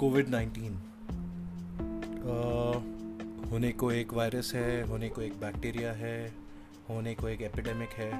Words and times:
Covid 0.00 0.28
nineteen 0.28 0.74
होने 3.52 3.72
को 3.72 3.90
एक 3.92 4.12
वायरस 4.14 4.52
है, 4.54 4.82
होने 4.82 5.08
को 5.08 5.22
एक 5.22 5.32
बैक्टीरिया 5.32 5.92
है, 5.92 6.32
होने 6.90 7.14
को 7.14 7.28
एक 7.28 7.42
एपिडेमिक 7.42 7.88
है। 7.88 8.10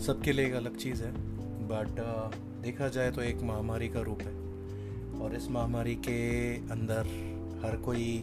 सबके 0.00 0.32
लिए 0.32 0.46
एक 0.46 0.54
अलग 0.54 0.76
चीज़ 0.76 1.02
है 1.02 1.12
बट 1.68 2.00
देखा 2.62 2.88
जाए 2.88 3.10
तो 3.10 3.22
एक 3.22 3.42
महामारी 3.42 3.88
का 3.88 4.00
रूप 4.00 4.20
है। 4.20 4.34
और 5.20 5.34
इस 5.36 5.48
महामारी 5.48 5.94
के 5.94 6.54
अंदर 6.70 7.06
हर 7.64 7.76
कोई 7.76 8.16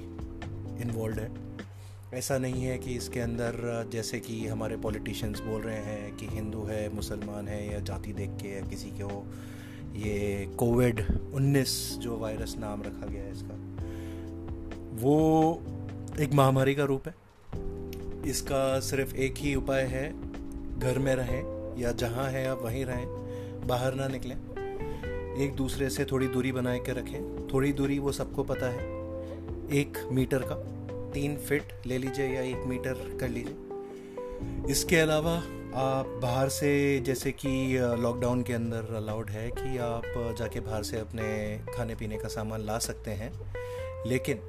इन्वॉल्व 0.81 1.19
है। 1.19 1.31
ऐसा 2.13 2.37
नहीं 2.37 2.63
है 2.63 2.77
कि 2.77 2.95
इसके 2.95 3.19
अंदर, 3.19 3.89
जैसे 3.91 4.19
कि 4.19 4.47
हमारे 4.47 4.77
पॉलिटिशियंस 4.77 5.39
बोल 5.39 5.61
रहे 5.61 5.83
हैं 5.83 6.15
कि 6.17 6.27
हिंदू 6.27 6.63
है, 6.63 6.95
मुसलमान 6.95 7.47
है, 7.47 7.73
या 7.73 7.79
जाति 7.79 8.13
देख 8.13 8.29
के 8.29 8.55
या 8.55 8.61
किसी 8.61 8.91
के 8.91 9.03
ये 9.95 10.45
कोविड 10.57 11.05
19 11.33 11.97
जो 11.97 12.17
वायरस 12.17 12.55
नाम 12.59 12.81
रखा 12.81 13.07
गया 13.07 13.23
है 13.23 13.31
इसका, 13.31 13.85
वो 15.03 15.61
एक 16.19 16.33
महामारी 16.33 16.75
का 16.75 16.83
रूप 16.83 17.07
है। 17.07 17.15
इसका 18.25 18.79
सिर्फ़ 18.79 19.15
एक 19.15 19.33
ही 19.37 19.55
उपाय 19.55 19.83
है, 19.83 20.13
घर 20.79 20.99
में 20.99 21.15
रहें 21.15 21.75
या 21.77 21.91
जहाँ 21.91 22.29
हैं 22.29 22.47
आप, 22.47 22.61
वहीं 22.61 22.85
रहें, 22.85 23.07
बाहर 23.67 23.93
ना 23.93 24.07
निकलें। 24.07 24.35
एक 25.37 25.53
दूसरे 25.53 25.89
से 25.89 26.05
थोड़ी 26.05 26.27
दूरी 26.27 26.51
बनाए 26.51 26.79
के 26.79 26.91
रखें। 26.91 27.47
थोड़ी 27.47 27.73
दूरी 27.73 27.99
वो 27.99 28.11
सबको 28.11 28.43
पता 28.43 28.69
है। 28.69 28.83
एक 29.71 30.09
मीटर 30.11 30.39
का, 30.39 30.55
तीन 31.11 31.37
फिट 31.37 31.63
ले 31.85 31.97
लीजिए 31.97 32.25
या 32.25 32.41
एक 32.41 32.63
मीटर 32.65 33.17
कर 33.19 33.29
लीजिए। 33.29 33.55
इसके 34.71 34.95
अलावा 34.95 35.43
आप 35.69 36.07
बाहर 36.21 36.49
से, 36.49 36.99
जैसे 36.99 37.31
कि 37.31 37.49
लॉकडाउन 37.99 38.41
के 38.43 38.53
अंदर 38.53 38.93
अलाउड 38.95 39.29
है 39.29 39.49
कि 39.49 39.77
आप 39.77 40.03
जाके 40.39 40.59
बाहर 40.59 40.83
से 40.83 40.99
अपने 40.99 41.25
खाने 41.75 41.95
पीने 41.95 42.17
का 42.17 42.27
सामान 42.27 42.61
ला 42.61 42.77
सकते 42.79 43.11
हैं। 43.11 43.31
लेकिन 44.07 44.39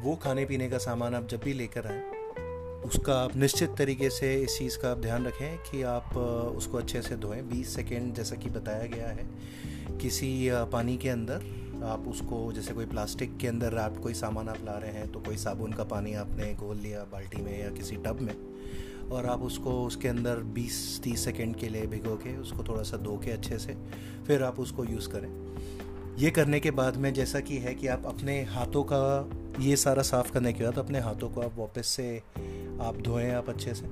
वो 0.00 0.14
खाने 0.16 0.44
पीने 0.44 0.68
का 0.68 0.78
सामान 0.78 1.14
आप 1.14 1.28
जब 1.28 1.40
भी 1.44 1.52
लेकर 1.52 1.86
आए, 1.86 2.02
उसका 2.84 3.14
आप 3.14 3.36
निश्चित 3.36 3.74
तरीके 3.78 4.10
से 4.10 4.34
इस 4.34 4.58
चीज़ 4.58 4.78
का 4.78 4.90
आप 4.90 4.98
ध्यान 4.98 5.26
रखें 5.26 5.58
कि 5.60 5.82
आप 5.82 6.16
उसको 6.56 6.78
अच्छे 6.78 7.02
से 7.02 7.16
धोएँ। 7.16 7.42
20 7.42 7.74
सेकेंड 7.74 8.14
जैसा 8.14 8.36
कि 8.36 8.50
बताया 8.50 8.86
गया 8.86 9.08
है, 9.08 9.28
किसी 9.98 10.48
पानी 10.72 10.96
के 10.96 11.08
अंदर 11.08 11.50
आप 11.86 12.08
उसको, 12.08 12.52
जैसे 12.52 12.74
कोई 12.74 12.86
प्लास्टिक 12.86 13.36
के 13.38 13.48
अंदर 13.48 13.78
आप 13.78 13.96
कोई 13.98 14.14
सामान 14.14 14.48
आप 14.48 14.64
ला 14.64 14.78
रहे 14.78 14.92
हैं 14.92 15.10
तो 15.12 15.20
कोई 15.20 15.36
साबुन 15.38 15.72
का 15.72 15.84
पानी 15.84 16.14
आपने 16.14 16.54
घोल 16.54 16.76
लिया 16.76 17.04
बाल्टी 17.12 17.42
में 17.42 17.60
या 17.62 17.70
किसी 17.70 17.96
टब 17.96 18.20
में 18.20 18.34
और 19.12 19.26
आप 19.26 19.42
उसको 19.42 19.70
उसके 19.84 20.08
अंदर 20.08 20.42
20-30 20.54 21.24
सेकेंड 21.24 21.56
के 21.56 21.68
लिए 21.68 21.86
भिगो 21.86 22.14
के 22.16 22.36
उसको 22.36 22.64
थोड़ा 22.64 22.82
सा 22.82 22.96
धो 22.96 23.16
के 23.24 23.30
अच्छे 23.30 23.58
से, 23.58 23.76
फिर 24.26 24.42
आप 24.42 24.60
उसको 24.60 24.84
यूज़ 24.84 25.08
करें। 25.08 25.30
ये 26.18 26.30
करने 26.30 26.60
के 26.60 26.70
बाद 26.70 26.96
में 26.96 27.12
जैसा 27.14 27.40
कि 27.40 27.56
है 27.56 27.74
कि 27.74 27.86
आप 27.86 28.06
अपने 28.06 28.42
हाथों 28.44 28.82
का 28.92 29.30
ये 29.60 29.76
सारा 29.76 30.02
साफ़ 30.02 30.32
करने 30.32 30.52
के 30.52 30.64
बाद 30.64 30.78
अपने 30.78 31.00
हाथों 31.00 31.28
को 31.28 31.40
आप 31.40 31.58
वापस 31.58 31.86
से 31.86 32.18
आप 32.80 33.00
धोएँ 33.02 33.30
आप 33.30 33.48
अच्छे 33.48 33.74
से। 33.74 33.86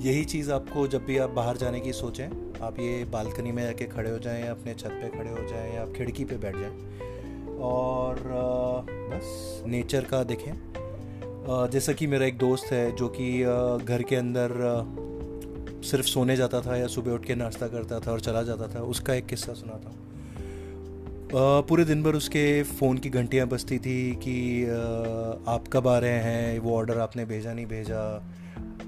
यही 0.00 0.24
चीज़ 0.24 0.52
आपको 0.52 0.86
जब 0.88 1.04
भी 1.04 1.18
आप 1.18 1.30
बाहर 1.30 1.56
जाने 1.56 1.80
की 1.80 1.92
सोचें, 1.92 2.26
आप 2.62 2.78
ये 2.80 3.04
बालकनी 3.04 3.52
में 3.52 3.62
जाके 3.62 3.84
खड़े 3.84 4.10
हो 4.10 4.18
जाएँ, 4.18 4.42
अपने 4.42 4.74
छत 4.74 4.98
पे 5.02 5.08
खड़े 5.08 5.30
हो 5.30 5.48
जाएँ, 5.48 5.74
या 5.74 5.82
आप 5.82 5.92
खिड़की 5.96 6.24
पे 6.24 6.36
बैठ 6.36 6.56
जाएँ 6.56 7.58
और, 7.60 8.20
बस 8.88 9.62
नेचर 9.66 10.04
का 10.04 10.22
देखें। 10.24 10.71
जैसा 11.46 11.92
कि 11.92 12.06
मेरा 12.06 12.26
एक 12.26 12.36
दोस्त 12.38 12.72
है 12.72 12.94
जो 12.96 13.08
कि 13.08 13.42
घर 13.84 14.02
के 14.02 14.16
अंदर 14.16 14.52
सिर्फ़ 15.84 16.06
सोने 16.06 16.36
जाता 16.36 16.60
था 16.60 16.76
या 16.76 16.86
सुबह 16.86 17.12
उठ 17.12 17.24
के 17.24 17.34
नाश्ता 17.34 17.66
करता 17.68 17.98
था 18.00 18.10
और 18.12 18.20
चला 18.20 18.42
जाता 18.42 18.66
था, 18.68 18.80
उसका 18.80 19.14
एक 19.14 19.26
किस्सा 19.26 19.52
सुनाता 19.52 19.90
हूँ। 19.90 21.64
पूरे 21.68 21.84
दिन 21.84 22.02
भर 22.02 22.14
उसके 22.14 22.62
फ़ोन 22.62 22.98
की 22.98 23.10
घंटियाँ 23.10 23.46
बजती 23.48 23.78
थी 23.78 24.14
कि 24.14 24.64
आप 25.48 25.64
कब 25.72 25.88
आ 25.88 25.98
रहे 25.98 26.18
हैं, 26.20 26.58
वो 26.58 26.76
ऑर्डर 26.76 26.98
आपने 26.98 27.24
भेजा, 27.24 27.52
नहीं 27.52 27.66
भेजा। 27.66 28.04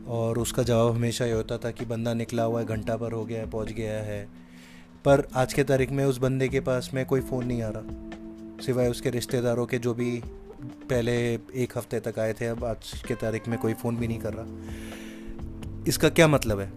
और 0.08 0.38
उसका 0.38 0.62
जवाब 0.62 0.94
हमेशा 0.94 1.24
ये 1.24 1.32
होता 1.32 1.58
था 1.58 1.70
कि 1.70 1.84
बंदा 1.84 2.14
निकला 2.14 2.42
हुआ 2.42 2.60
है, 2.60 2.66
घंटा 2.66 2.96
पर 2.96 3.12
हो 3.12 3.24
गया 3.24 3.40
है, 3.40 3.50
पहुँच 3.50 3.72
गया 3.72 3.98
है। 4.02 4.24
पर 5.04 5.26
आज 5.34 5.52
के 5.54 5.64
तारीख 5.64 5.90
में 5.90 6.04
उस 6.04 6.18
बंदे 6.18 6.48
के 6.48 6.60
पास 6.60 6.90
में 6.94 7.04
कोई 7.06 7.20
फ़ोन 7.20 7.46
नहीं 7.46 7.62
आ 7.62 7.70
रहा, 7.74 8.62
सिवाय 8.62 8.88
उसके 8.88 9.10
रिश्तेदारों 9.10 9.66
के, 9.66 9.78
जो 9.78 9.94
भी 9.94 10.22
पहले 10.62 11.12
एक 11.34 11.76
हफ़्ते 11.76 12.00
तक 12.00 12.18
आए 12.18 12.32
थे, 12.32 12.46
अब 12.46 12.64
आज 12.64 13.02
के 13.08 13.14
तारीख 13.14 13.48
में 13.48 13.58
कोई 13.58 13.74
फ़ोन 13.74 13.96
भी 13.96 14.08
नहीं 14.08 14.18
कर 14.18 14.34
रहा। 14.34 15.84
इसका 15.88 16.08
क्या 16.08 16.28
मतलब 16.28 16.60
है? 16.60 16.72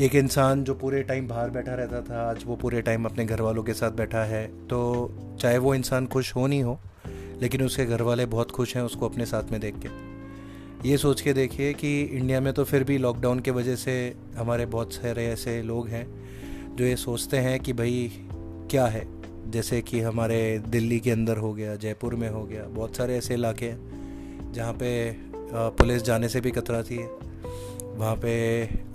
एक 0.00 0.14
इंसान 0.14 0.64
जो 0.64 0.74
पूरे 0.74 1.02
टाइम 1.02 1.28
बाहर 1.28 1.50
बैठा 1.50 1.74
रहता 1.74 2.00
था, 2.00 2.30
आज 2.30 2.42
वो 2.46 2.56
पूरे 2.56 2.82
टाइम 2.82 3.04
अपने 3.04 3.24
घर 3.24 3.40
वालों 3.40 3.62
के 3.62 3.74
साथ 3.74 3.90
बैठा 3.90 4.24
है 4.24 4.46
तो 4.66 5.38
चाहे 5.40 5.58
वो 5.58 5.74
इंसान 5.74 6.06
खुश 6.06 6.34
हो 6.36 6.46
नहीं 6.46 6.62
हो, 6.62 6.78
लेकिन 7.42 7.62
उसके 7.62 7.86
घर 7.86 8.02
वाले 8.02 8.26
बहुत 8.26 8.50
खुश 8.50 8.76
हैं 8.76 8.82
उसको 8.82 9.08
अपने 9.08 9.26
साथ 9.26 9.50
में 9.52 9.60
देख 9.60 9.74
के। 9.78 10.88
ये 10.88 10.96
सोच 10.96 11.20
के 11.20 11.32
देखिए 11.32 11.72
कि 11.74 12.00
इंडिया 12.02 12.40
में 12.40 12.52
तो 12.52 12.64
फिर 12.64 12.84
भी 12.84 12.98
लॉकडाउन 12.98 13.40
के 13.40 13.50
वजह 13.50 13.76
से 13.76 14.14
हमारे 14.36 14.66
बहुत 14.66 14.92
सारे 14.92 15.26
ऐसे 15.26 15.62
लोग 15.62 15.88
हैं, 15.88 16.06
जो 16.76 16.84
ये 16.84 16.96
सोचते 16.96 17.36
हैं 17.36 17.60
कि 17.60 17.72
भाई, 17.72 18.10
क्या 18.70 18.86
है? 18.86 19.15
जैसे 19.48 19.80
कि 19.82 20.00
हमारे 20.00 20.58
दिल्ली 20.58 21.00
के 21.00 21.10
अंदर 21.10 21.36
हो 21.36 21.52
गया, 21.54 21.74
जयपुर 21.76 22.14
में 22.14 22.28
हो 22.28 22.44
गया, 22.44 22.64
बहुत 22.64 22.96
सारे 22.96 23.16
ऐसे 23.16 23.34
इलाके 23.34 23.66
हैं 23.66 24.52
जहाँ 24.52 24.72
पे 24.72 25.12
पुलिस 25.52 26.02
जाने 26.02 26.28
से 26.28 26.40
भी 26.40 26.50
कतराती 26.50 26.96
है। 26.96 27.08
वहाँ 27.96 28.16
पे 28.16 28.32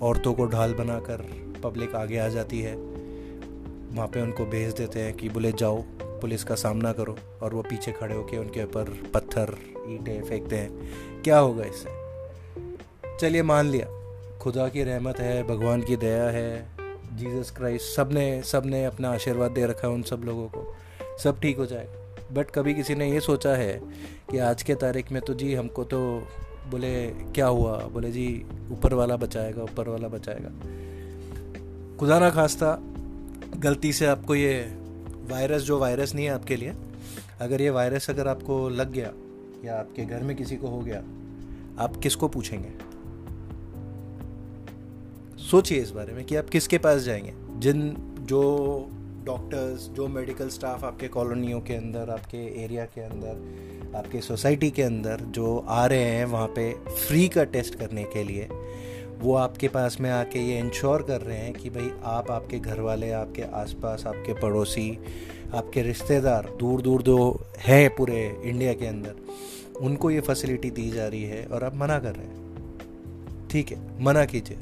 औरतों 0.02 0.34
को 0.34 0.46
ढाल 0.46 0.74
बनाकर 0.74 1.16
पब्लिक 1.62 1.94
आगे 1.94 2.18
आ 2.18 2.28
जाती 2.28 2.60
है। 2.60 2.74
वहाँ 2.76 4.06
पे 4.08 4.20
उनको 4.20 4.44
भेज 4.44 4.72
देते 4.72 5.00
हैं 5.00 5.14
कि 5.14 5.28
बोले, 5.28 5.52
जाओ, 5.52 5.82
पुलिस 6.02 6.44
का 6.44 6.54
सामना 6.54 6.92
करो। 6.92 7.16
और 7.42 7.54
वो 7.54 7.62
पीछे 7.62 7.92
खड़े 7.92 8.14
होकर 8.14 8.38
उनके 8.38 8.62
ऊपर 8.64 8.84
पत्थर, 9.14 9.56
ईंटें 9.88 10.22
फेंकते 10.22 10.56
हैं। 10.56 11.22
क्या 11.22 11.38
होगा 11.38 11.64
इससे? 11.64 11.88
चलिए 13.20 13.42
मान 13.42 13.66
लिया। 13.66 13.86
खुदा 14.38 14.68
की 14.68 14.82
रहमत 14.82 15.18
है, 15.18 15.42
भगवान 15.42 15.82
की 15.82 15.96
दया 15.96 16.24
है 16.24 16.81
जीसस 17.12 17.50
क्राइस्ट 17.50 17.96
सबने 17.96 18.42
सबने 18.42 18.84
अपना 18.84 19.10
आशीर्वाद 19.10 19.50
दे 19.50 19.66
रखा 19.66 19.88
है 19.88 19.94
उन 19.94 20.02
सब 20.02 20.22
लोगों 20.24 20.48
को। 20.48 20.76
सब 21.22 21.40
ठीक 21.40 21.56
हो 21.56 21.66
जाएगा 21.66 22.34
बट 22.34 22.50
कभी 22.50 22.74
किसी 22.74 22.94
ने 22.94 23.10
ये 23.12 23.20
सोचा 23.20 23.50
है 23.50 23.72
कि 24.30 24.38
आज 24.38 24.62
के 24.62 24.74
तारीख 24.74 25.12
में 25.12 25.22
तो 25.22 25.34
जी 25.34 25.54
हमको 25.54 25.84
तो 25.84 26.28
बोले, 26.70 27.06
क्या 27.06 27.46
हुआ? 27.46 27.78
बोले, 27.78 28.10
जी, 28.12 28.46
ऊपर 28.72 28.94
वाला 28.94 29.16
बचाएगा, 29.16 29.62
ऊपर 29.62 29.88
वाला 29.88 30.08
बचाएगा। 30.08 30.48
खुदा 31.96 32.18
ना 32.18 32.30
खास्ता, 32.30 32.78
गलती 33.56 33.92
से 33.92 34.06
आपको 34.06 34.34
ये 34.34 34.60
वायरस 35.30 35.62
जो 35.62 35.78
वायरस 35.78 36.14
नहीं 36.14 36.24
है 36.24 36.32
आपके 36.32 36.56
लिए, 36.56 36.74
अगर 37.40 37.60
ये 37.60 37.70
वायरस 37.70 38.10
अगर 38.10 38.28
आपको 38.28 38.68
लग 38.68 38.92
गया 38.92 39.12
या 39.64 39.80
आपके 39.80 40.04
घर 40.04 40.22
में 40.22 40.36
किसी 40.36 40.56
को 40.56 40.68
हो 40.68 40.80
गया, 40.80 40.98
आप 41.78 41.96
किसको 42.02 42.28
पूछेंगे? 42.28 42.91
सोचिए 45.52 45.78
इस 45.78 45.90
बारे 45.90 46.12
में 46.12 46.24
कि 46.24 46.36
आप 46.36 46.48
किसके 46.48 46.78
पास 46.78 47.02
जाएँगे? 47.02 47.32
जिन, 47.60 47.96
जो 48.20 48.42
डॉक्टर्स 49.24 49.88
जो 49.88 50.08
मेडिकल 50.08 50.48
स्टाफ 50.48 50.84
आपके 50.84 51.08
कॉलोनियों 51.08 51.60
के 51.60 51.74
अंदर, 51.74 52.10
आपके 52.10 52.64
एरिया 52.64 52.84
के 52.84 53.00
अंदर, 53.00 53.34
आपके 53.96 54.20
सोसाइटी 54.20 54.70
के 54.70 54.82
अंदर 54.82 55.20
जो 55.20 55.64
आ 55.68 55.86
रहे 55.86 56.04
हैं 56.04 56.24
वहाँ 56.24 56.46
पे 56.46 56.72
फ्री 56.72 57.28
का 57.28 57.44
टेस्ट 57.44 57.74
करने 57.74 58.04
के 58.04 58.24
लिए, 58.24 58.48
वो 59.18 59.34
आपके 59.34 59.68
पास 59.68 59.96
में 60.00 60.10
आके 60.10 60.38
ये 60.38 60.58
इंश्योर 60.58 61.02
कर 61.02 61.20
रहे 61.20 61.38
हैं 61.38 61.54
कि 61.54 61.70
भाई 61.70 61.90
आप, 62.04 62.30
आपके 62.30 62.58
घर 62.58 62.80
वाले 62.80 63.10
आपके 63.10 63.42
आसपास, 63.42 64.06
आपके 64.06 64.34
पड़ोसी, 64.34 64.98
आपके 65.54 65.82
रिश्तेदार 65.82 66.56
दूर 66.60 66.82
दूर 66.82 67.02
जो 67.02 67.46
हैं 67.58 67.96
पूरे 67.96 68.40
इंडिया 68.44 68.72
के 68.72 68.86
अंदर, 68.86 69.14
उनको 69.80 70.10
ये 70.10 70.20
फैसिलिटी 70.20 70.70
दी 70.70 70.90
जा 70.90 71.08
रही 71.08 71.22
है 71.22 71.46
और 71.46 71.64
आप 71.64 71.74
मना 71.74 71.98
कर 71.98 72.14
रहे 72.14 72.26
हैं। 72.26 72.42
ठीक 73.50 73.72
है, 73.72 74.04
मना 74.04 74.24
कीजिए। 74.24 74.58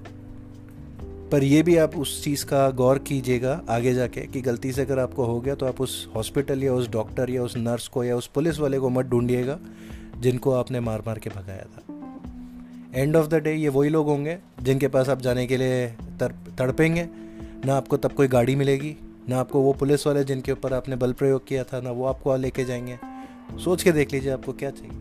पर 1.33 1.45
ये 1.45 1.63
भी 1.63 1.77
आप 1.77 1.97
उस 1.97 2.25
चीज़ 2.25 2.45
का 2.45 2.71
गौर 2.71 2.99
कीजिएगा 2.99 3.63
आगे 3.69 3.95
जाके 3.95 4.21
कि 4.21 4.41
गलती 4.41 4.73
से 4.73 4.83
अगर 4.83 4.99
आपको 4.99 5.25
हो 5.25 5.41
गया 5.41 5.55
तो 5.55 5.67
आप 5.67 5.81
उस 5.81 6.09
हॉस्पिटल 6.17 6.63
या 6.63 6.73
उस 6.75 6.89
डॉक्टर 6.89 7.31
या 7.31 7.43
उस 7.43 7.57
नर्स 7.57 7.89
को 7.89 8.05
या 8.05 8.17
उस 8.17 8.27
पुलिस 8.27 8.59
वाले 8.59 8.79
को 8.79 8.89
मत 8.91 9.07
ढूंढिएगा, 9.07 9.59
जिनको 10.21 10.53
आपने 10.53 10.81
मार 10.81 11.03
मार 11.07 11.19
के 11.19 11.31
भगाया 11.31 11.65
था। 11.65 11.83
एंड 12.95 13.17
ऑफ़ 13.17 13.27
द 13.27 13.35
डे 13.35 13.55
ये 13.55 13.69
वही 13.69 13.91
लोग 13.91 14.07
होंगे 14.07 14.39
जिनके 14.63 14.89
पास 14.89 15.09
आप 15.09 15.21
जाने 15.21 15.47
के 15.47 15.57
लिए 15.57 15.87
तड़पेंगे। 16.59 17.09
ना 17.67 17.75
आपको 17.75 17.97
तब 17.97 18.13
कोई 18.13 18.29
गाड़ी 18.29 18.57
मिलेगी, 18.57 18.97
ना 19.29 19.39
आपको 19.41 19.61
वो 19.61 19.73
पुलिस 19.73 20.07
वाले 20.07 20.25
जिनके 20.25 20.53
ऊपर 20.53 20.75
आपने 20.75 20.97
बल 20.97 21.13
प्रयोग 21.13 21.47
किया 21.47 21.65
था, 21.65 21.81
ना 21.81 21.91
वो 21.91 22.07
आपको 22.07 22.37
लेके 22.37 22.65
जाएँगे। 22.65 22.99
सोच 23.65 23.83
के 23.83 23.93
देख 23.93 24.13
लीजिए 24.13 24.33
आपको 24.33 24.53
क्या 24.53 24.71
चाहिए। 24.71 24.93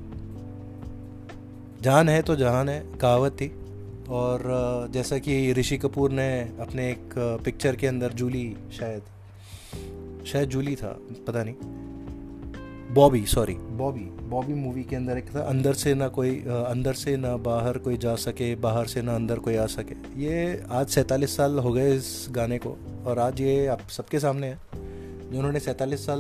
जान 1.81 2.09
है 2.09 2.21
तो 2.21 2.35
जहान 2.35 2.69
है, 2.69 2.79
कहावत 3.01 3.31
थी। 3.31 3.51
और 4.09 4.89
जैसा 4.93 5.17
कि 5.17 5.53
ऋषि 5.53 5.77
कपूर 5.77 6.11
ने 6.11 6.29
अपने 6.59 6.89
एक 6.91 7.13
पिक्चर 7.45 7.75
के 7.75 7.87
अंदर 7.87 8.13
जूली 8.13 8.55
शायद 8.73 10.25
शायद 10.25 10.49
जूली 10.49 10.75
था, 10.75 10.97
पता 11.27 11.43
नहीं। 11.43 11.55
बॉबी 12.93 13.25
सॉरी 13.25 13.53
बॉबी 13.53 14.03
बॉबी 14.29 14.53
मूवी 14.53 14.83
के 14.83 14.95
अंदर 14.95 15.17
एक 15.17 15.25
था, 15.35 15.41
अंदर 15.41 15.73
से 15.73 15.93
ना 15.93 16.07
कोई 16.07 16.35
अंदर 16.39 16.93
से 16.93 17.15
ना 17.17 17.35
बाहर 17.37 17.77
कोई 17.77 17.97
जा 17.97 18.15
सके, 18.15 18.53
बाहर 18.55 18.85
से 18.85 19.01
ना 19.01 19.15
अंदर 19.15 19.39
कोई 19.39 19.55
आ 19.55 19.65
सके। 19.65 19.95
ये 20.21 20.63
आज 20.71 20.87
सैंतालीस 20.87 21.35
साल 21.37 21.59
हो 21.59 21.71
गए 21.73 21.95
इस 21.95 22.27
गाने 22.31 22.57
को, 22.57 22.75
और 23.05 23.19
आज 23.19 23.41
ये 23.41 23.65
आप 23.67 23.87
सबके 23.89 24.19
सामने 24.19 24.47
है। 24.47 24.59
जो 25.31 25.37
उन्होंने 25.37 25.59
सैंतालीस 25.59 26.05
साल 26.05 26.19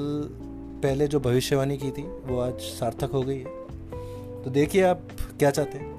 पहले 0.83 1.07
जो 1.07 1.19
भविष्यवाणी 1.19 1.77
की 1.77 1.91
थी, 1.91 2.01
वो 2.01 2.39
आज 2.39 2.59
सार्थक 2.71 3.11
हो 3.11 3.21
गई 3.21 3.37
है। 3.37 4.43
तो 4.43 4.49
देखिए 4.49 4.83
आप 4.83 5.07
क्या 5.39 5.49
चाहते 5.51 5.77
हैं। 5.77 5.98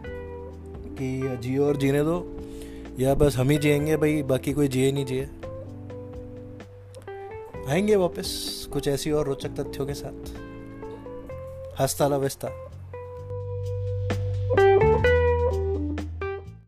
कि 1.03 1.37
जियो 1.37 1.67
और 1.67 1.77
जीने 1.77 2.03
दो, 2.03 2.41
या 2.99 3.15
बस 3.15 3.37
हम 3.37 3.51
ही 3.51 3.59
जिएँगे 3.59 3.97
भाई, 3.97 4.23
बाकी 4.23 4.53
कोई 4.53 4.69
जिए 4.69 4.93
नहीं 4.93 5.05
जिए। 5.05 5.29
आएँगे 7.69 7.97
वापस, 7.97 8.69
कुछ 8.73 8.89
ऐसी 8.89 9.11
और 9.11 9.27
रोचक 9.27 9.49
तथ्यों 9.49 9.87
के 9.87 9.95
साथ। 9.95 10.41
हस्ता 11.81 12.09
ला 12.09 12.19